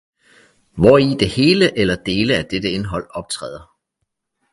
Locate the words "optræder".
3.09-3.77